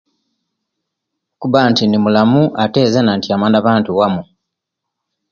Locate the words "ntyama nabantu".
3.15-3.91